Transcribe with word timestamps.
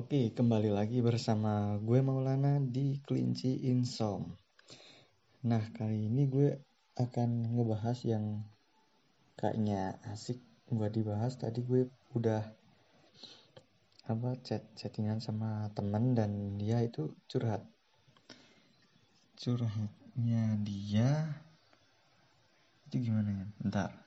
Oke, 0.00 0.32
kembali 0.32 0.72
lagi 0.72 1.04
bersama 1.04 1.76
gue 1.76 2.00
Maulana 2.00 2.56
di 2.56 2.96
Kelinci 3.04 3.68
Insom. 3.68 4.32
Nah, 5.44 5.60
kali 5.76 6.08
ini 6.08 6.24
gue 6.24 6.56
akan 6.96 7.52
ngebahas 7.52 8.00
yang 8.08 8.40
kayaknya 9.36 10.00
asik 10.08 10.40
buat 10.72 10.96
dibahas. 10.96 11.36
Tadi 11.36 11.60
gue 11.60 11.92
udah 12.16 12.40
apa 14.08 14.40
chat 14.40 14.64
chattingan 14.72 15.20
sama 15.20 15.68
temen 15.76 16.16
dan 16.16 16.56
dia 16.56 16.80
itu 16.80 17.12
curhat. 17.28 17.60
Curhatnya 19.36 20.56
dia 20.64 21.28
itu 22.88 23.04
gimana 23.04 23.36
ya? 23.36 23.46
Bentar. 23.60 23.99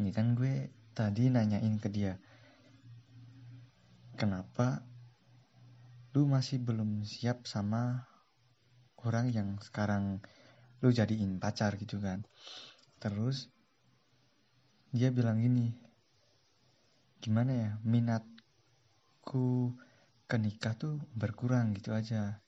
Ini 0.00 0.10
kan 0.16 0.32
gue 0.32 0.72
tadi 0.96 1.28
nanyain 1.28 1.76
ke 1.76 1.92
dia 1.92 2.16
kenapa 4.16 4.84
lu 6.12 6.26
masih 6.26 6.58
belum 6.58 7.06
siap 7.06 7.46
sama 7.46 8.10
orang 9.06 9.32
yang 9.32 9.48
sekarang 9.62 10.20
lu 10.84 10.92
jadiin 10.92 11.40
pacar 11.40 11.76
gitu 11.80 11.96
kan? 12.02 12.24
Terus 13.00 13.48
dia 14.90 15.14
bilang 15.14 15.38
gini 15.38 15.70
gimana 17.20 17.52
ya 17.52 17.70
minatku 17.86 19.72
ke 20.26 20.36
nikah 20.36 20.74
tuh 20.76 20.98
berkurang 21.16 21.72
gitu 21.78 21.96
aja. 21.96 22.42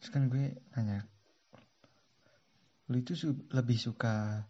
Terus 0.00 0.10
kan 0.14 0.32
gue 0.32 0.56
nanya 0.72 1.04
lu 2.86 3.02
itu 3.02 3.18
su 3.18 3.34
lebih 3.50 3.76
suka 3.76 4.46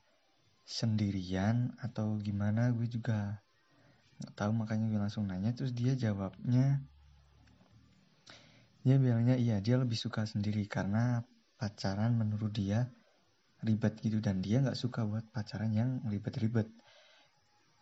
sendirian 0.66 1.70
atau 1.78 2.18
gimana 2.18 2.74
gue 2.74 2.90
juga 2.90 3.38
nggak 4.18 4.34
tahu 4.34 4.50
makanya 4.50 4.86
gue 4.90 5.00
langsung 5.00 5.24
nanya. 5.30 5.54
Terus 5.54 5.70
dia 5.70 5.94
jawabnya 5.94 6.82
dia 8.82 8.96
bilangnya 8.98 9.38
iya 9.38 9.62
dia 9.62 9.78
lebih 9.78 9.98
suka 9.98 10.26
sendiri 10.26 10.66
karena 10.66 11.22
pacaran 11.58 12.14
menurut 12.18 12.50
dia 12.54 12.90
ribet 13.62 13.98
gitu 14.02 14.18
dan 14.18 14.42
dia 14.42 14.60
nggak 14.62 14.78
suka 14.78 15.06
buat 15.06 15.24
pacaran 15.30 15.70
yang 15.70 16.02
ribet-ribet. 16.10 16.66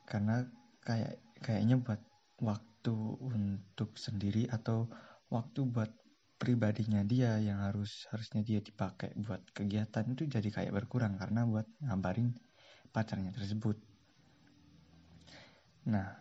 Karena 0.05 0.44
kayak 0.84 1.16
kayaknya 1.40 1.80
buat 1.80 2.00
waktu 2.44 2.96
untuk 3.16 3.96
sendiri 3.96 4.44
atau 4.52 4.92
waktu 5.32 5.64
buat 5.64 5.88
pribadinya 6.36 7.00
dia 7.00 7.40
yang 7.40 7.64
harus 7.64 8.05
harusnya 8.12 8.44
dia 8.44 8.60
dipakai 8.60 9.16
buat 9.16 9.40
kegiatan 9.56 10.05
itu 10.12 10.28
jadi 10.28 10.48
kayak 10.52 10.72
berkurang 10.77 11.16
karena 11.16 11.48
buat 11.48 11.64
ngabarin 11.80 12.36
pacarnya 12.94 13.34
tersebut. 13.34 13.74
Nah, 15.90 16.14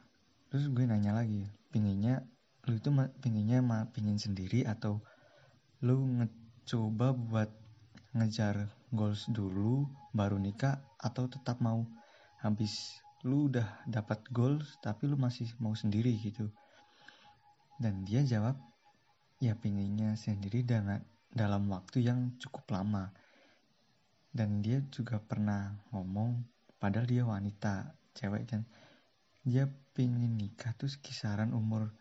terus 0.50 0.66
gue 0.74 0.84
nanya 0.90 1.14
lagi, 1.14 1.46
pinginnya 1.70 2.26
lu 2.64 2.80
itu 2.80 2.90
pinginnya 3.20 3.60
mah 3.60 3.92
pingin 3.92 4.16
sendiri 4.16 4.64
atau 4.64 5.04
lu 5.84 6.00
ngecoba 6.00 7.12
buat 7.12 7.52
ngejar 8.16 8.72
goals 8.96 9.28
dulu 9.28 9.84
baru 10.16 10.40
nikah 10.40 10.80
atau 10.96 11.28
tetap 11.28 11.60
mau 11.60 11.84
habis 12.40 13.04
lu 13.28 13.52
udah 13.52 13.84
dapat 13.84 14.24
goals 14.32 14.80
tapi 14.80 15.12
lu 15.12 15.20
masih 15.20 15.52
mau 15.60 15.76
sendiri 15.76 16.16
gitu 16.24 16.48
dan 17.84 18.08
dia 18.08 18.24
jawab 18.24 18.56
ya 19.44 19.60
pinginnya 19.60 20.16
sendiri 20.16 20.64
dengan 20.64 21.04
dalam 21.28 21.68
waktu 21.68 22.06
yang 22.06 22.40
cukup 22.40 22.80
lama 22.80 23.12
dan 24.32 24.64
dia 24.64 24.80
juga 24.88 25.20
pernah 25.20 25.84
ngomong 25.92 26.53
padahal 26.84 27.08
dia 27.08 27.24
wanita 27.24 27.96
cewek 28.12 28.44
kan 28.52 28.68
dia 29.48 29.72
pingin 29.96 30.36
nikah 30.36 30.76
tuh 30.76 30.92
kisaran 31.00 31.56
umur 31.56 31.96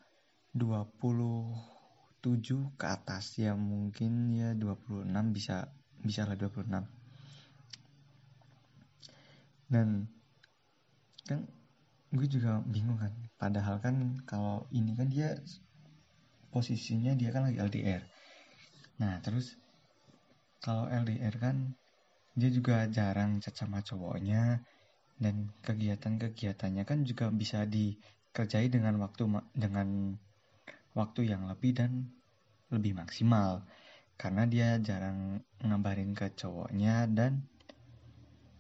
27 0.59 1.55
ke 2.75 2.87
atas. 2.87 3.39
Ya 3.39 3.55
mungkin 3.55 4.35
ya 4.35 4.59
26 4.59 5.07
bisa 5.31 5.71
bisa 6.03 6.27
lah 6.27 6.35
26 6.35 6.67
dan 9.73 10.05
kan 11.25 11.49
gue 12.13 12.29
juga 12.29 12.61
bingung 12.69 13.01
kan 13.01 13.15
padahal 13.41 13.81
kan 13.81 14.21
kalau 14.29 14.69
ini 14.69 14.93
kan 14.93 15.09
dia 15.09 15.33
posisinya 16.53 17.17
dia 17.17 17.33
kan 17.33 17.49
lagi 17.49 17.57
LDR 17.57 18.05
nah 19.01 19.17
terus 19.25 19.57
kalau 20.61 20.93
LDR 20.93 21.33
kan 21.41 21.73
dia 22.37 22.53
juga 22.53 22.85
jarang 22.93 23.41
chat 23.41 23.57
sama 23.57 23.81
cowoknya 23.81 24.61
dan 25.23 25.55
kegiatan-kegiatannya 25.63 26.83
kan 26.83 27.07
juga 27.07 27.31
bisa 27.31 27.63
dikerjai 27.63 28.67
dengan 28.67 28.99
waktu 28.99 29.31
dengan 29.55 30.19
waktu 30.99 31.31
yang 31.31 31.47
lebih 31.47 31.79
dan 31.79 32.11
lebih 32.75 32.99
maksimal. 32.99 33.63
Karena 34.19 34.45
dia 34.47 34.79
jarang 34.83 35.41
ngabarin 35.63 36.15
ke 36.15 36.35
cowoknya 36.35 37.07
dan 37.11 37.47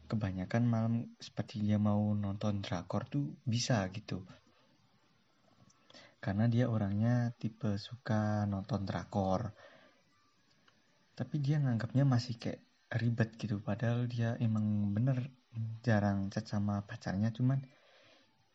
kebanyakan 0.06 0.62
malam 0.68 0.94
seperti 1.18 1.64
dia 1.64 1.80
mau 1.80 2.12
nonton 2.12 2.62
drakor 2.62 3.08
tuh 3.08 3.32
bisa 3.42 3.84
gitu. 3.90 4.22
Karena 6.22 6.46
dia 6.46 6.70
orangnya 6.70 7.34
tipe 7.34 7.74
suka 7.78 8.46
nonton 8.46 8.86
drakor. 8.86 9.50
Tapi 11.12 11.36
dia 11.42 11.58
nganggapnya 11.58 12.06
masih 12.06 12.38
kayak 12.38 12.62
ribet 12.94 13.34
gitu. 13.40 13.58
Padahal 13.58 14.06
dia 14.06 14.38
emang 14.38 14.92
bener 14.94 15.41
jarang 15.84 16.32
chat 16.32 16.48
sama 16.48 16.84
pacarnya 16.88 17.28
cuman 17.34 17.60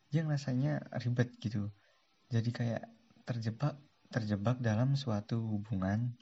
dia 0.08 0.24
rasanya 0.24 0.80
ribet 1.04 1.36
gitu. 1.38 1.68
Jadi 2.32 2.50
kayak 2.52 2.84
terjebak 3.28 3.76
terjebak 4.08 4.56
dalam 4.60 4.96
suatu 4.96 5.36
hubungan. 5.40 6.16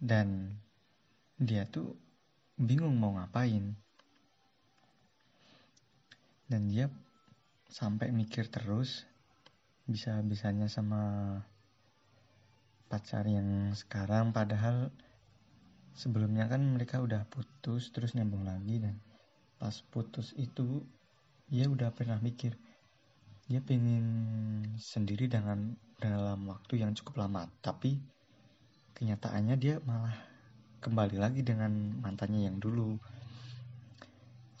Dan 0.00 0.56
dia 1.36 1.68
tuh 1.68 1.96
bingung 2.56 2.96
mau 2.96 3.16
ngapain. 3.16 3.76
Dan 6.48 6.68
dia 6.68 6.88
sampai 7.68 8.12
mikir 8.12 8.48
terus 8.48 9.04
bisa-bisanya 9.84 10.68
sama 10.68 11.36
pacar 12.88 13.28
yang 13.28 13.72
sekarang 13.76 14.32
padahal 14.32 14.88
sebelumnya 15.92 16.48
kan 16.48 16.62
mereka 16.62 17.04
udah 17.04 17.28
putus 17.28 17.92
terus 17.92 18.16
nyambung 18.16 18.48
lagi 18.48 18.80
dan 18.80 18.96
pas 19.64 19.80
putus 19.88 20.36
itu 20.36 20.84
dia 21.48 21.64
udah 21.72 21.88
pernah 21.96 22.20
mikir 22.20 22.52
dia 23.48 23.60
pengen 23.64 24.04
sendiri 24.76 25.24
dengan 25.24 25.76
dalam 26.00 26.48
waktu 26.48 26.80
yang 26.80 26.96
cukup 26.96 27.24
lama. 27.24 27.44
Tapi 27.60 28.00
kenyataannya 28.96 29.56
dia 29.60 29.80
malah 29.84 30.16
kembali 30.80 31.16
lagi 31.20 31.44
dengan 31.44 31.72
mantannya 32.00 32.48
yang 32.48 32.56
dulu. 32.56 32.96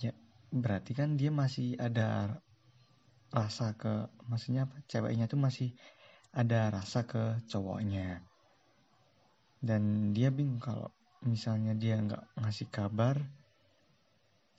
Ya 0.04 0.12
berarti 0.52 0.92
kan 0.92 1.16
dia 1.16 1.32
masih 1.32 1.80
ada 1.80 2.40
rasa 3.32 3.72
ke 3.76 4.08
maksudnya 4.28 4.68
apa 4.68 4.76
ceweknya 4.84 5.26
tuh 5.32 5.40
masih 5.40 5.72
ada 6.36 6.68
rasa 6.68 7.08
ke 7.08 7.40
cowoknya. 7.48 8.20
Dan 9.64 10.12
dia 10.12 10.28
bingung 10.28 10.60
kalau 10.60 10.92
misalnya 11.24 11.72
dia 11.72 11.96
nggak 11.96 12.36
ngasih 12.36 12.68
kabar 12.68 13.16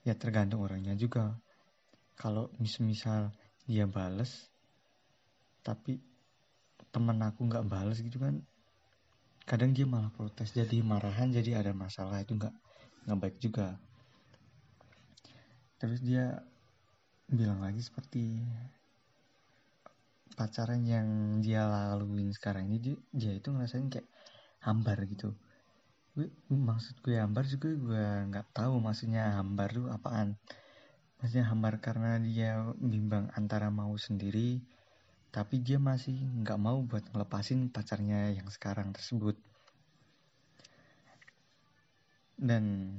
ya 0.05 0.13
tergantung 0.13 0.61
orangnya 0.61 0.93
juga. 0.93 1.35
Kalau 2.15 2.47
misal 2.61 3.33
dia 3.65 3.89
bales 3.89 4.47
tapi 5.65 5.97
temen 6.93 7.17
aku 7.25 7.49
nggak 7.49 7.65
bales 7.65 7.97
gitu 7.99 8.21
kan 8.21 8.37
kadang 9.49 9.73
dia 9.73 9.89
malah 9.89 10.13
protes 10.13 10.53
jadi 10.53 10.85
marahan 10.85 11.33
jadi 11.33 11.59
ada 11.59 11.73
masalah 11.73 12.21
itu 12.21 12.37
nggak 12.37 12.53
nggak 13.09 13.19
baik 13.19 13.37
juga. 13.41 13.77
Terus 15.81 15.99
dia 16.05 16.39
bilang 17.25 17.59
lagi 17.59 17.81
seperti 17.81 18.41
pacaran 20.37 20.85
yang 20.85 21.39
dia 21.41 21.65
laluin 21.65 22.29
sekarang 22.29 22.69
ini 22.69 22.77
dia, 22.77 22.95
dia 23.09 23.31
itu 23.33 23.49
ngerasain 23.49 23.89
kayak 23.89 24.05
hambar 24.61 24.97
gitu 25.09 25.33
gue 26.15 26.31
maksud 26.47 27.03
gue 27.03 27.19
hambar 27.19 27.43
juga 27.43 27.75
gue 27.75 28.05
nggak 28.31 28.55
tahu 28.55 28.79
maksudnya 28.79 29.35
hambar 29.35 29.67
tuh 29.75 29.91
apaan. 29.91 30.39
Maksudnya 31.19 31.51
hambar 31.51 31.83
karena 31.83 32.15
dia 32.23 32.63
bimbang 32.79 33.27
antara 33.35 33.67
mau 33.67 33.91
sendiri 33.99 34.63
tapi 35.35 35.59
dia 35.59 35.75
masih 35.75 36.15
nggak 36.15 36.55
mau 36.55 36.79
buat 36.87 37.03
ngelepasin 37.11 37.67
pacarnya 37.67 38.31
yang 38.31 38.47
sekarang 38.47 38.95
tersebut. 38.95 39.35
Dan 42.39 42.95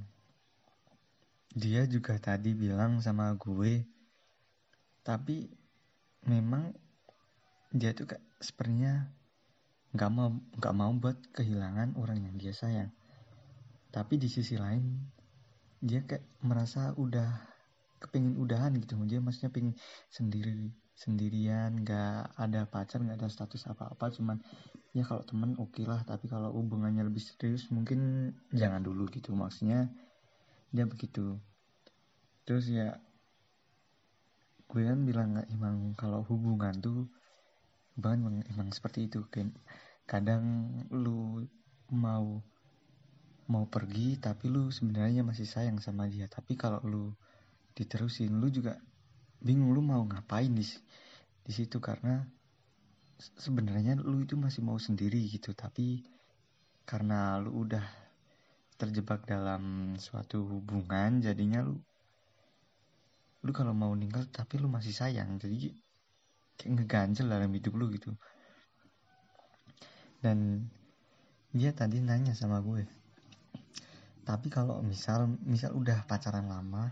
dia 1.56 1.88
juga 1.88 2.20
tadi 2.20 2.52
bilang 2.52 3.00
sama 3.00 3.32
gue 3.32 3.80
tapi 5.00 5.48
memang 6.28 6.68
dia 7.72 7.96
tuh 7.96 8.12
kayak 8.12 8.24
sepertinya 8.44 9.08
nggak 9.96 10.10
mau 10.12 10.28
nggak 10.60 10.76
mau 10.76 10.92
buat 11.00 11.16
kehilangan 11.32 11.96
orang 11.96 12.28
yang 12.28 12.36
dia 12.36 12.52
sayang 12.52 12.92
tapi 13.96 14.20
di 14.20 14.28
sisi 14.28 14.60
lain 14.60 14.84
dia 15.80 16.04
kayak 16.04 16.44
merasa 16.44 16.92
udah 17.00 17.56
kepingin 17.96 18.36
udahan 18.36 18.76
gitu. 18.76 19.00
Dia 19.08 19.24
maksudnya 19.24 19.48
pengen 19.48 19.72
sendiri 20.12 20.68
sendirian 20.96 21.80
nggak 21.80 22.36
ada 22.36 22.68
pacar 22.68 23.00
nggak 23.00 23.24
ada 23.24 23.32
status 23.32 23.64
apa-apa. 23.72 24.12
Cuman 24.12 24.36
ya 24.92 25.00
kalau 25.00 25.24
temen 25.24 25.56
oke 25.56 25.80
okay 25.80 25.88
lah. 25.88 26.04
Tapi 26.04 26.28
kalau 26.28 26.52
hubungannya 26.52 27.08
lebih 27.08 27.24
serius 27.24 27.72
mungkin 27.72 28.32
jangan 28.52 28.84
dulu 28.84 29.08
gitu. 29.08 29.32
Maksudnya 29.32 29.88
dia 30.76 30.84
begitu. 30.84 31.40
Terus 32.44 32.68
ya 32.68 33.00
gue 34.66 34.82
kan 34.84 35.00
bilang 35.08 35.40
nggak 35.40 35.48
emang 35.56 35.96
kalau 35.96 36.20
hubungan 36.28 36.76
tuh 36.84 37.08
bahkan 37.96 38.44
emang 38.44 38.68
seperti 38.76 39.08
itu. 39.08 39.24
Kan 39.32 39.56
kadang 40.04 40.44
lu 40.92 41.48
mau 41.88 42.44
mau 43.46 43.66
pergi 43.70 44.18
tapi 44.18 44.50
lu 44.50 44.74
sebenarnya 44.74 45.22
masih 45.22 45.46
sayang 45.46 45.78
sama 45.78 46.10
dia. 46.10 46.26
Tapi 46.26 46.58
kalau 46.58 46.82
lu 46.82 47.14
diterusin 47.76 48.34
lu 48.42 48.50
juga 48.50 48.74
bingung 49.38 49.70
lu 49.70 49.82
mau 49.84 50.02
ngapain 50.02 50.50
di 50.50 50.66
di 51.46 51.52
situ. 51.54 51.78
Karena 51.78 52.22
sebenarnya 53.38 53.98
lu 53.98 54.26
itu 54.26 54.34
masih 54.34 54.66
mau 54.66 54.78
sendiri 54.78 55.22
gitu. 55.30 55.54
Tapi 55.54 56.02
karena 56.86 57.38
lu 57.38 57.66
udah 57.66 57.82
terjebak 58.76 59.24
dalam 59.24 59.96
suatu 59.96 60.44
hubungan 60.44 61.24
jadinya 61.24 61.64
lu 61.64 61.80
lu 63.40 63.50
kalau 63.54 63.72
mau 63.72 63.94
ninggal 63.94 64.26
tapi 64.28 64.58
lu 64.58 64.66
masih 64.66 64.90
sayang. 64.90 65.38
Jadi 65.38 65.70
kayak 66.58 66.70
ngeganjel 66.82 67.30
dalam 67.30 67.50
hidup 67.54 67.72
lu 67.78 67.94
gitu. 67.94 68.10
Dan 70.18 70.66
dia 71.54 71.70
tadi 71.70 72.02
nanya 72.02 72.34
sama 72.34 72.58
gue 72.58 73.05
tapi 74.26 74.50
kalau 74.50 74.82
misal 74.82 75.30
misal 75.46 75.70
udah 75.78 76.02
pacaran 76.10 76.50
lama 76.50 76.90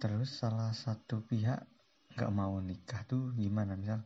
terus 0.00 0.40
salah 0.40 0.72
satu 0.72 1.20
pihak 1.20 1.60
nggak 2.14 2.32
mau 2.32 2.56
nikah 2.62 3.02
tuh 3.04 3.34
gimana? 3.36 3.74
Misal 3.74 4.00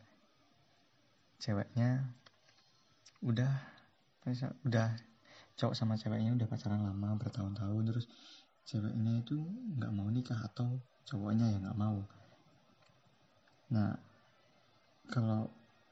ceweknya 1.38 2.02
udah 3.23 3.52
misal 4.26 4.50
udah 4.67 4.99
cowok 5.58 5.75
sama 5.79 5.94
ceweknya 5.94 6.35
udah 6.35 6.46
pacaran 6.50 6.82
lama 6.82 7.14
bertahun-tahun 7.19 7.82
terus 7.87 8.06
ceweknya 8.67 9.23
itu 9.23 9.38
nggak 9.79 9.93
mau 9.94 10.08
nikah 10.11 10.38
atau 10.43 10.81
cowoknya 11.06 11.55
yang 11.55 11.62
nggak 11.64 11.81
mau. 11.81 11.99
Nah 13.73 13.94
kalau 15.08 15.49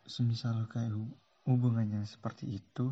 semisal 0.06 0.66
kayak 0.70 0.92
hubungannya 1.46 2.04
seperti 2.04 2.58
itu 2.58 2.90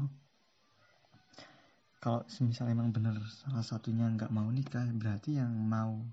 kalau 2.04 2.20
semisal 2.28 2.68
emang 2.68 2.92
bener 2.92 3.16
salah 3.32 3.64
satunya 3.64 4.04
nggak 4.12 4.28
mau 4.28 4.44
nikah 4.52 4.84
berarti 4.92 5.40
yang 5.40 5.56
mau 5.56 6.04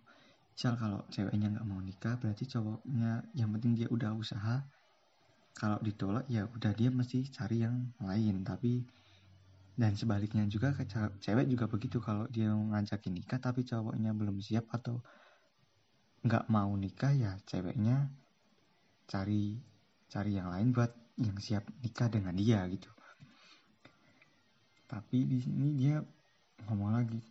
misal 0.56 0.80
kalau 0.80 1.04
ceweknya 1.12 1.52
nggak 1.52 1.68
mau 1.68 1.84
nikah 1.84 2.16
berarti 2.16 2.48
cowoknya 2.48 3.28
yang 3.36 3.52
penting 3.52 3.76
dia 3.76 3.92
udah 3.92 4.16
usaha. 4.16 4.64
Kalau 5.52 5.76
ditolak 5.84 6.32
ya 6.32 6.48
udah 6.48 6.72
dia 6.72 6.88
mesti 6.88 7.28
cari 7.28 7.68
yang 7.68 7.92
lain. 8.00 8.40
Tapi 8.48 8.88
dan 9.76 9.92
sebaliknya 10.00 10.48
juga 10.48 10.72
cewek 11.20 11.52
juga 11.52 11.68
begitu 11.68 12.00
kalau 12.00 12.24
dia 12.32 12.56
ngajakin 12.56 13.12
nikah 13.12 13.44
tapi 13.44 13.68
cowoknya 13.68 14.16
belum 14.16 14.40
siap 14.40 14.72
atau 14.72 15.04
nggak 16.24 16.48
mau 16.48 16.72
nikah 16.80 17.12
ya 17.12 17.36
ceweknya 17.44 18.08
cari 19.12 19.60
cari 20.08 20.32
yang 20.40 20.56
lain 20.56 20.72
buat 20.72 20.96
yang 21.20 21.36
siap 21.36 21.68
nikah 21.84 22.08
dengan 22.08 22.38
dia 22.38 22.64
gitu 22.72 22.88
tapi 24.92 25.24
di 25.24 25.40
sini 25.40 25.72
dia 25.80 26.04
ngomong 26.68 26.92
lagi. 26.92 27.22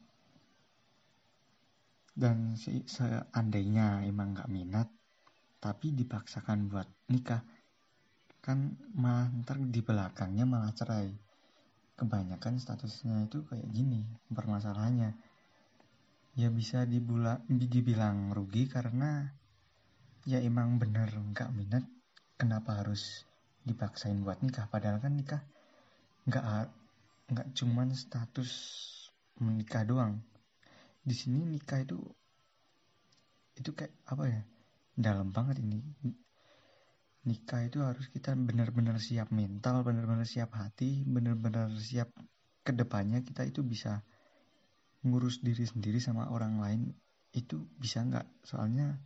Dan 2.16 2.56
seandainya 2.56 4.08
emang 4.08 4.32
nggak 4.32 4.48
minat 4.48 4.88
tapi 5.60 5.92
dipaksakan 5.92 6.72
buat 6.72 6.88
nikah 7.12 7.44
kan 8.40 8.72
malah 8.96 9.28
ntar 9.44 9.60
di 9.60 9.84
belakangnya 9.84 10.48
malah 10.48 10.72
cerai. 10.72 11.12
Kebanyakan 12.00 12.56
statusnya 12.56 13.28
itu 13.28 13.44
kayak 13.44 13.68
gini 13.68 14.08
permasalahannya. 14.32 15.12
Ya 16.40 16.48
bisa 16.48 16.88
dibula, 16.88 17.44
dibilang 17.44 18.32
rugi 18.32 18.64
karena 18.72 19.28
ya 20.24 20.40
emang 20.40 20.80
bener 20.80 21.12
nggak 21.12 21.52
minat 21.52 21.84
kenapa 22.40 22.80
harus 22.80 23.28
dipaksain 23.68 24.24
buat 24.24 24.40
nikah? 24.40 24.64
Padahal 24.72 24.96
kan 25.04 25.12
nikah 25.12 25.44
nggak 26.24 26.79
nggak 27.30 27.54
cuman 27.54 27.94
status 27.94 28.50
menikah 29.38 29.86
doang. 29.86 30.18
Di 31.00 31.14
sini 31.16 31.46
nikah 31.46 31.80
itu 31.80 31.98
itu 33.56 33.70
kayak 33.72 33.94
apa 34.10 34.24
ya? 34.26 34.42
Dalam 34.98 35.30
banget 35.30 35.62
ini. 35.62 35.80
Nikah 37.20 37.68
itu 37.68 37.84
harus 37.84 38.08
kita 38.08 38.32
benar-benar 38.32 38.96
siap 38.96 39.28
mental 39.30 39.84
benar-benar 39.84 40.24
siap 40.24 40.56
hati 40.56 41.04
benar-benar 41.04 41.68
siap 41.76 42.08
ke 42.64 42.72
depannya 42.72 43.20
kita 43.20 43.44
itu 43.44 43.60
bisa 43.60 44.00
ngurus 45.04 45.44
diri 45.44 45.68
sendiri 45.68 46.00
sama 46.00 46.32
orang 46.32 46.60
lain 46.60 46.80
itu 47.36 47.62
bisa 47.76 48.02
nggak? 48.02 48.26
Soalnya 48.44 48.98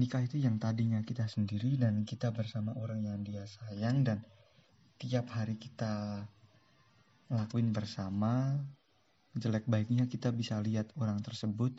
nikah 0.00 0.24
itu 0.24 0.40
yang 0.40 0.56
tadinya 0.56 1.04
kita 1.04 1.28
sendiri 1.28 1.76
dan 1.76 2.08
kita 2.08 2.32
bersama 2.32 2.72
orang 2.78 3.04
yang 3.04 3.20
dia 3.20 3.44
sayang 3.44 4.00
dan 4.06 4.24
tiap 4.96 5.28
hari 5.32 5.60
kita 5.60 6.24
lakuin 7.30 7.70
bersama 7.70 8.58
jelek 9.38 9.70
baiknya 9.70 10.10
kita 10.10 10.34
bisa 10.34 10.58
lihat 10.58 10.90
orang 10.98 11.22
tersebut 11.22 11.70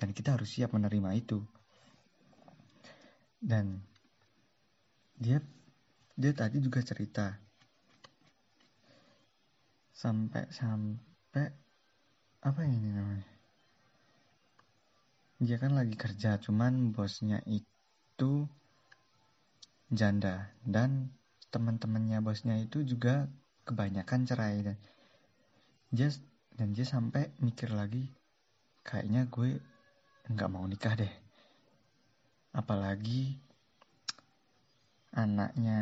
dan 0.00 0.16
kita 0.16 0.36
harus 0.36 0.48
siap 0.48 0.72
menerima 0.72 1.12
itu. 1.12 1.44
Dan 3.36 3.84
dia 5.20 5.44
dia 6.16 6.32
tadi 6.32 6.56
juga 6.64 6.80
cerita 6.80 7.36
sampai 9.92 10.48
sampai 10.48 11.46
apa 12.40 12.60
ini 12.64 12.88
namanya? 12.92 13.28
Dia 15.36 15.60
kan 15.60 15.76
lagi 15.76 15.92
kerja 15.92 16.40
cuman 16.40 16.96
bosnya 16.96 17.44
itu 17.44 18.48
janda. 19.92 20.48
Dan 20.64 21.12
teman-temannya 21.52 22.24
bosnya 22.24 22.56
itu 22.56 22.80
juga 22.88 23.28
kebanyakan 23.66 24.22
cerai 24.22 24.62
dan 24.62 24.78
dia 25.90 26.08
dan 26.54 26.72
dia 26.72 26.86
sampai 26.86 27.34
mikir 27.42 27.74
lagi 27.74 28.06
kayaknya 28.86 29.26
gue 29.26 29.58
nggak 30.30 30.50
mau 30.50 30.62
nikah 30.64 30.94
deh. 30.94 31.10
Apalagi 32.54 33.36
anaknya 35.12 35.80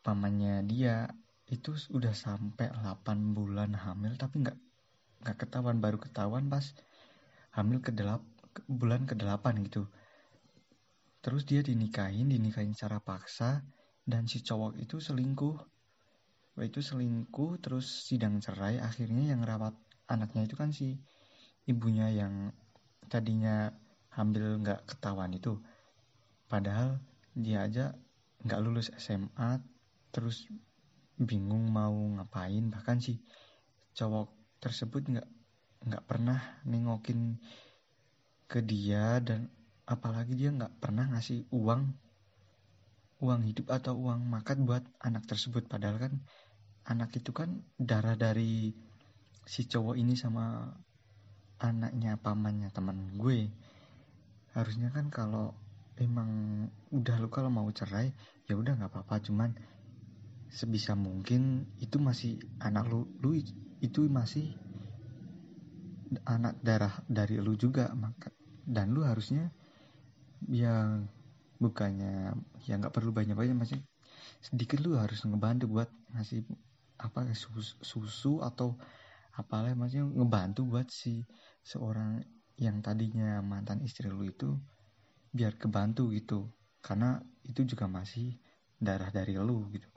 pamannya 0.00 0.64
dia 0.64 1.06
itu 1.52 1.76
udah 1.92 2.16
sampai 2.16 2.72
8 2.72 3.36
bulan 3.36 3.76
hamil 3.76 4.16
tapi 4.16 4.40
nggak 4.42 4.58
nggak 5.24 5.36
ketahuan 5.40 5.78
baru 5.78 6.00
ketahuan 6.00 6.48
pas 6.48 6.72
hamil 7.52 7.84
ke 7.84 7.92
delap 7.92 8.24
bulan 8.66 9.04
ke 9.04 9.14
delapan 9.14 9.60
gitu. 9.62 9.86
Terus 11.24 11.44
dia 11.48 11.64
dinikahin 11.64 12.28
dinikahin 12.28 12.76
secara 12.76 13.00
paksa 13.00 13.64
dan 14.04 14.28
si 14.28 14.44
cowok 14.44 14.76
itu 14.76 15.00
selingkuh 15.00 15.73
itu 16.62 16.78
selingkuh 16.78 17.58
terus 17.58 18.06
sidang 18.06 18.38
cerai 18.38 18.78
akhirnya 18.78 19.34
yang 19.34 19.42
rawat 19.42 19.74
anaknya 20.06 20.46
itu 20.46 20.54
kan 20.54 20.70
si 20.70 21.02
ibunya 21.66 22.12
yang 22.12 22.54
tadinya 23.10 23.72
hamil 24.14 24.62
nggak 24.62 24.86
ketahuan 24.86 25.34
itu. 25.34 25.58
Padahal 26.46 27.02
dia 27.34 27.66
aja 27.66 27.84
nggak 28.44 28.62
lulus 28.62 28.88
SMA 28.94 29.58
terus 30.14 30.46
bingung 31.18 31.72
mau 31.74 31.94
ngapain. 32.14 32.70
Bahkan 32.70 33.02
si 33.02 33.18
cowok 33.98 34.30
tersebut 34.62 35.02
nggak 35.10 35.28
nggak 35.84 36.04
pernah 36.06 36.40
nengokin 36.64 37.36
ke 38.48 38.62
dia 38.62 39.18
dan 39.20 39.50
apalagi 39.84 40.38
dia 40.38 40.54
nggak 40.54 40.80
pernah 40.80 41.10
ngasih 41.12 41.44
uang 41.52 41.92
uang 43.24 43.40
hidup 43.44 43.72
atau 43.72 43.96
uang 43.96 44.28
makan 44.28 44.68
buat 44.68 44.84
anak 45.00 45.24
tersebut. 45.24 45.66
Padahal 45.66 45.96
kan 45.96 46.12
anak 46.84 47.16
itu 47.16 47.32
kan 47.32 47.64
darah 47.80 48.16
dari 48.16 48.72
si 49.44 49.68
cowok 49.68 49.96
ini 49.96 50.16
sama 50.16 50.68
anaknya 51.60 52.20
pamannya 52.20 52.68
teman 52.72 53.16
gue. 53.16 53.48
Harusnya 54.52 54.92
kan 54.92 55.08
kalau 55.08 55.56
emang 55.96 56.30
udah 56.90 57.16
lu 57.22 57.28
kalau 57.30 57.48
mau 57.48 57.66
cerai 57.70 58.12
ya 58.44 58.54
udah 58.56 58.76
nggak 58.76 58.92
apa-apa. 58.92 59.24
Cuman 59.24 59.50
sebisa 60.52 60.94
mungkin 60.94 61.66
itu 61.80 61.96
masih 61.96 62.38
anak 62.60 62.86
lu 62.92 63.08
lu 63.24 63.36
itu 63.80 64.00
masih 64.06 64.52
anak 66.28 66.60
darah 66.60 67.00
dari 67.08 67.40
lu 67.40 67.56
juga. 67.56 67.92
Maka 67.96 68.28
dan 68.64 68.92
lu 68.92 69.04
harusnya 69.04 69.52
yang 70.48 71.08
bukannya 71.56 72.36
ya 72.68 72.76
nggak 72.76 72.92
perlu 72.92 73.14
banyak 73.14 73.32
banyak 73.32 73.56
masih 73.56 73.80
sedikit 74.44 74.84
lu 74.84 75.00
harus 75.00 75.24
ngebantu 75.24 75.64
buat 75.70 75.88
ngasih 76.12 76.44
apa 77.04 77.28
susu, 77.36 77.76
susu 77.84 78.40
atau 78.40 78.80
apalah 79.36 79.76
maksudnya 79.76 80.08
ngebantu 80.08 80.64
buat 80.64 80.88
si 80.88 81.20
seorang 81.60 82.24
yang 82.56 82.80
tadinya 82.80 83.42
mantan 83.44 83.82
istri 83.84 84.08
lu 84.08 84.24
itu 84.24 84.56
biar 85.34 85.60
kebantu 85.60 86.08
gitu. 86.16 86.48
Karena 86.80 87.20
itu 87.44 87.66
juga 87.68 87.84
masih 87.84 88.38
darah 88.80 89.12
dari 89.12 89.36
lu 89.36 89.68
gitu. 89.68 89.88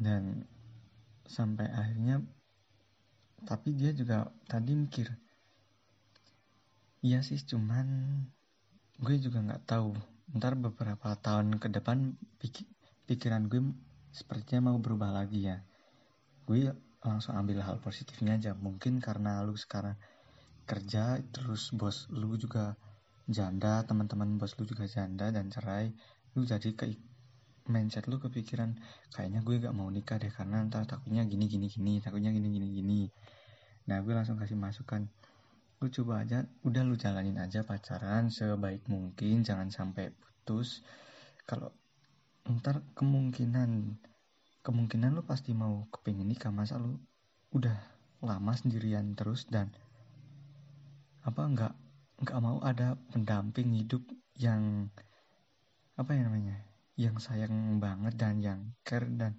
Dan 0.00 0.40
sampai 1.28 1.68
akhirnya 1.68 2.24
tapi 3.44 3.72
dia 3.72 3.92
juga 3.96 4.28
tadi 4.44 4.76
mikir 4.76 5.08
iya 7.00 7.24
sih 7.24 7.40
cuman 7.40 7.88
gue 9.00 9.16
juga 9.16 9.40
nggak 9.40 9.64
tahu. 9.64 9.96
Ntar 10.36 10.54
beberapa 10.60 11.16
tahun 11.18 11.58
ke 11.58 11.72
depan 11.72 12.14
pikir, 12.38 12.68
pikiran 13.08 13.48
gue 13.48 13.64
sepertinya 14.10 14.70
mau 14.70 14.78
berubah 14.78 15.14
lagi 15.14 15.46
ya. 15.46 15.58
Gue 16.44 16.70
langsung 17.00 17.38
ambil 17.38 17.64
hal 17.64 17.80
positifnya 17.80 18.36
aja. 18.36 18.52
Mungkin 18.54 19.00
karena 19.00 19.40
lu 19.46 19.56
sekarang 19.56 19.96
kerja 20.68 21.18
terus 21.34 21.74
bos 21.74 22.06
lu 22.14 22.38
juga 22.38 22.78
janda 23.26 23.82
teman-teman 23.82 24.38
bos 24.38 24.54
lu 24.58 24.66
juga 24.66 24.86
janda 24.86 25.34
dan 25.34 25.50
cerai 25.50 25.90
lu 26.38 26.46
jadi 26.46 26.70
ke 26.78 26.94
mindset 27.66 28.06
lu 28.06 28.22
kepikiran 28.22 28.78
kayaknya 29.10 29.42
gue 29.42 29.62
gak 29.62 29.74
mau 29.74 29.90
nikah 29.90 30.18
deh 30.18 30.30
karena 30.30 30.62
ntar 30.66 30.86
takutnya 30.86 31.26
gini 31.26 31.50
gini 31.50 31.66
gini 31.66 31.98
takutnya 31.98 32.30
gini 32.30 32.48
gini 32.50 32.68
gini. 32.70 33.00
Nah 33.90 33.98
gue 34.02 34.14
langsung 34.14 34.38
kasih 34.38 34.58
masukan. 34.58 35.10
Lu 35.80 35.88
coba 35.88 36.22
aja 36.22 36.44
udah 36.62 36.82
lu 36.84 36.94
jalanin 36.94 37.40
aja 37.40 37.64
pacaran 37.64 38.28
sebaik 38.28 38.86
mungkin 38.86 39.42
jangan 39.42 39.72
sampai 39.72 40.12
putus. 40.12 40.84
Kalau 41.48 41.72
ntar 42.48 42.80
kemungkinan 42.96 44.00
kemungkinan 44.64 45.16
lu 45.16 45.22
pasti 45.24 45.52
mau 45.52 45.88
kepingin 45.92 46.28
nikah 46.28 46.52
masa 46.52 46.80
lu 46.80 46.96
udah 47.52 47.76
lama 48.20 48.52
sendirian 48.52 49.16
terus 49.16 49.48
dan 49.48 49.72
apa 51.24 51.42
nggak 51.44 51.74
nggak 52.20 52.40
mau 52.40 52.60
ada 52.60 52.96
pendamping 53.12 53.72
hidup 53.76 54.04
yang 54.36 54.88
apa 55.96 56.16
ya 56.16 56.24
namanya 56.28 56.56
yang 56.96 57.16
sayang 57.16 57.80
banget 57.80 58.16
dan 58.16 58.40
yang 58.40 58.60
care 58.84 59.08
dan 59.08 59.36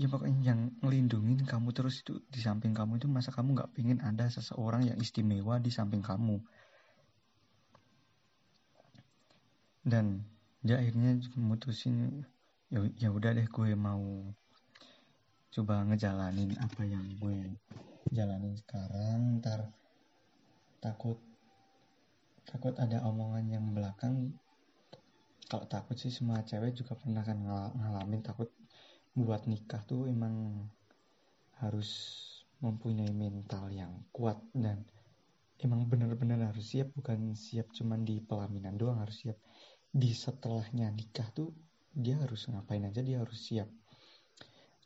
ya 0.00 0.08
pokoknya 0.08 0.40
yang 0.40 0.60
ngelindungin 0.80 1.44
kamu 1.44 1.76
terus 1.76 2.00
itu 2.00 2.24
di 2.32 2.40
samping 2.40 2.72
kamu 2.72 2.96
itu 2.96 3.04
masa 3.04 3.28
kamu 3.36 3.52
nggak 3.52 3.72
pingin 3.76 4.00
ada 4.00 4.24
seseorang 4.32 4.88
yang 4.88 4.96
istimewa 4.96 5.60
di 5.60 5.68
samping 5.68 6.00
kamu. 6.00 6.40
Dan 9.84 10.24
dia 10.60 10.76
akhirnya 10.76 11.16
mutusin 11.40 12.24
ya 12.68 12.84
ya 13.00 13.08
udah 13.08 13.32
deh 13.32 13.48
gue 13.48 13.72
mau 13.72 14.28
coba 15.50 15.82
ngejalanin 15.88 16.54
apa 16.60 16.82
yang 16.86 17.02
gue 17.18 17.58
jalanin 18.12 18.54
sekarang. 18.54 19.40
Ntar 19.40 19.72
takut 20.78 21.18
takut 22.44 22.76
ada 22.76 23.02
omongan 23.08 23.46
yang 23.48 23.66
belakang. 23.72 24.36
Kalau 25.50 25.66
takut 25.66 25.98
sih 25.98 26.14
semua 26.14 26.46
cewek 26.46 26.78
juga 26.78 26.94
pernah 26.94 27.26
kan 27.26 27.42
ngalamin 27.74 28.22
takut 28.22 28.52
buat 29.16 29.50
nikah 29.50 29.82
tuh 29.82 30.06
emang 30.06 30.68
harus 31.58 31.90
mempunyai 32.62 33.10
mental 33.10 33.66
yang 33.74 33.90
kuat 34.14 34.38
dan 34.54 34.86
emang 35.58 35.88
benar-benar 35.90 36.52
harus 36.52 36.70
siap. 36.70 36.94
Bukan 36.94 37.34
siap 37.34 37.72
cuman 37.74 38.06
di 38.06 38.22
pelaminan 38.22 38.78
doang 38.78 39.02
harus 39.02 39.24
siap 39.26 39.40
di 39.90 40.14
setelahnya 40.14 40.94
nikah 40.94 41.26
tuh 41.34 41.50
dia 41.90 42.14
harus 42.22 42.46
ngapain 42.46 42.86
aja 42.86 43.02
dia 43.02 43.18
harus 43.18 43.38
siap. 43.38 43.66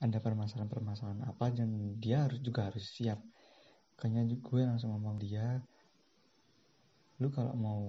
Ada 0.01 0.21
permasalahan-permasalahan 0.21 1.25
apa 1.29 1.53
dan 1.53 2.01
dia 2.01 2.25
harus 2.25 2.41
juga 2.41 2.73
harus 2.73 2.85
siap. 2.89 3.21
Kayaknya 3.95 4.41
gue 4.41 4.63
langsung 4.65 4.91
ngomong 4.97 5.21
dia 5.21 5.61
lu 7.23 7.31
kalau 7.31 7.55
mau 7.55 7.81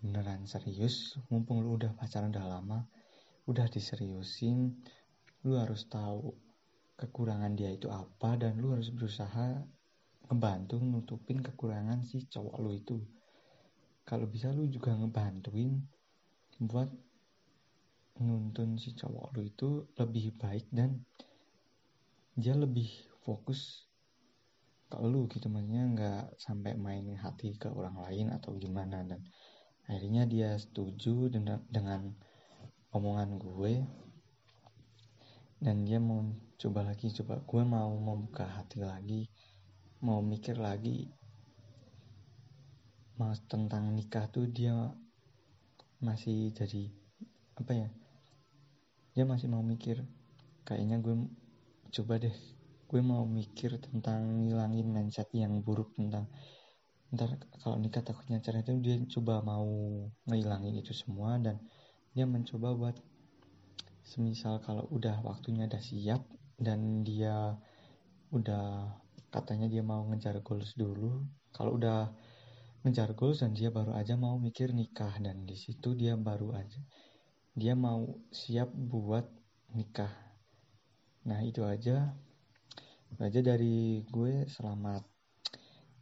beneran 0.00 0.48
serius 0.48 1.20
mumpung 1.28 1.60
lu 1.60 1.76
udah 1.76 1.92
pacaran 1.92 2.32
udah 2.32 2.48
lama 2.48 2.80
udah 3.44 3.68
diseriusin 3.68 4.72
lu 5.44 5.52
harus 5.60 5.84
tahu 5.84 6.32
kekurangan 6.96 7.52
dia 7.52 7.76
itu 7.76 7.92
apa 7.92 8.40
dan 8.40 8.56
lu 8.56 8.72
harus 8.72 8.88
berusaha 8.88 9.60
ngebantu 10.30 10.78
nutupin 10.78 11.42
kekurangan 11.42 12.06
si 12.06 12.22
cowok 12.30 12.56
lu 12.62 12.70
itu. 12.70 12.98
Kalau 14.06 14.30
bisa 14.30 14.54
lu 14.54 14.70
juga 14.70 14.94
ngebantuin 14.94 15.74
buat 16.60 16.88
nuntun 18.20 18.76
si 18.76 18.92
cowok 18.92 19.32
lu 19.32 19.42
itu 19.48 19.68
lebih 19.96 20.36
baik 20.36 20.68
dan 20.68 21.00
dia 22.36 22.52
lebih 22.52 22.88
fokus 23.24 23.88
ke 24.92 25.00
lu 25.00 25.24
gitu. 25.32 25.48
Maksudnya 25.48 25.82
nggak 25.96 26.24
sampai 26.36 26.76
main 26.76 27.16
hati 27.16 27.56
ke 27.56 27.72
orang 27.72 27.96
lain 28.04 28.30
atau 28.36 28.54
gimana. 28.60 29.00
Dan 29.02 29.24
akhirnya 29.88 30.28
dia 30.28 30.54
setuju 30.60 31.32
dengan, 31.32 32.12
omongan 32.92 33.40
gue. 33.40 33.74
Dan 35.60 35.84
dia 35.84 36.00
mau 36.00 36.24
coba 36.60 36.92
lagi 36.92 37.12
coba 37.12 37.40
gue 37.44 37.62
mau 37.64 37.92
membuka 37.96 38.44
hati 38.48 38.80
lagi 38.80 39.28
mau 40.00 40.24
mikir 40.24 40.56
lagi. 40.56 41.12
Mas 43.20 43.44
tentang 43.44 43.92
nikah 43.92 44.32
tuh 44.32 44.48
dia 44.48 44.72
masih 46.00 46.52
jadi 46.56 46.88
apa 47.60 47.72
ya 47.76 47.88
dia 49.12 49.24
masih 49.28 49.52
mau 49.52 49.60
mikir 49.60 50.00
kayaknya 50.64 50.96
gue 51.00 51.28
coba 51.92 52.16
deh 52.16 52.32
gue 52.90 53.00
mau 53.04 53.22
mikir 53.28 53.78
tentang 53.78 54.42
ngilangin 54.42 54.88
mindset 54.88 55.28
yang 55.36 55.60
buruk 55.62 55.92
tentang 55.94 56.26
ntar 57.10 57.36
kalau 57.60 57.76
nikah 57.76 58.02
takutnya 58.06 58.38
cerai 58.38 58.62
itu 58.62 58.78
dia 58.78 58.96
coba 59.18 59.42
mau 59.42 59.66
ngilangin 60.30 60.78
itu 60.78 60.94
semua 60.94 61.36
dan 61.42 61.58
dia 62.14 62.26
mencoba 62.26 62.74
buat 62.74 62.96
semisal 64.06 64.62
kalau 64.62 64.86
udah 64.90 65.22
waktunya 65.22 65.66
udah 65.70 65.82
siap 65.82 66.22
dan 66.58 67.02
dia 67.06 67.54
udah 68.30 68.94
katanya 69.30 69.66
dia 69.66 69.82
mau 69.82 70.06
ngejar 70.10 70.42
goals 70.42 70.74
dulu 70.74 71.26
kalau 71.50 71.78
udah 71.78 72.10
ngejar 72.80 73.12
goals 73.12 73.44
dan 73.44 73.52
dia 73.52 73.68
baru 73.68 73.92
aja 73.96 74.16
mau 74.16 74.36
mikir 74.40 74.72
nikah. 74.72 75.16
Dan 75.20 75.44
di 75.44 75.56
situ 75.56 75.92
dia 75.92 76.16
baru 76.16 76.56
aja 76.56 76.80
dia 77.58 77.74
mau 77.74 78.14
siap 78.30 78.70
buat 78.70 79.26
nikah. 79.74 80.10
Nah 81.26 81.42
itu 81.42 81.66
aja. 81.66 82.14
Itu 83.10 83.20
aja 83.20 83.40
dari 83.42 84.06
gue. 84.06 84.46
Selamat 84.46 85.02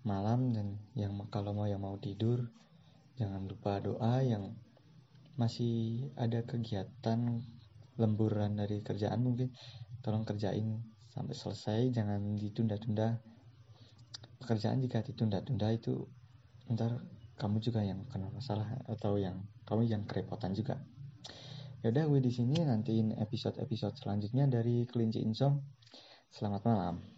malam 0.04 0.52
dan 0.52 0.76
yang 0.92 1.16
kalau 1.32 1.56
mau 1.56 1.66
yang 1.66 1.82
mau 1.82 1.96
tidur 1.98 2.46
jangan 3.18 3.50
lupa 3.50 3.82
doa 3.82 4.22
yang 4.22 4.54
masih 5.34 6.06
ada 6.14 6.46
kegiatan 6.46 7.42
lemburan 7.96 8.54
dari 8.60 8.84
kerjaan 8.84 9.24
mungkin. 9.24 9.50
Tolong 10.04 10.28
kerjain 10.28 10.84
sampai 11.10 11.34
selesai. 11.34 11.80
Jangan 11.96 12.36
ditunda-tunda. 12.36 13.18
Pekerjaan 14.38 14.84
jika 14.84 15.02
ditunda-tunda 15.02 15.74
itu 15.74 16.06
ntar 16.72 17.00
kamu 17.38 17.62
juga 17.62 17.80
yang 17.86 18.02
kena 18.10 18.28
masalah 18.34 18.66
atau 18.90 19.16
yang 19.16 19.46
kamu 19.64 19.86
yang 19.86 20.02
kerepotan 20.04 20.52
juga. 20.52 20.80
Yaudah 21.86 22.10
gue 22.10 22.20
di 22.20 22.32
sini 22.34 22.58
nantiin 22.58 23.14
episode-episode 23.14 23.94
selanjutnya 24.02 24.50
dari 24.50 24.82
kelinci 24.90 25.22
insom 25.22 25.62
selamat 26.34 26.62
malam 26.66 27.17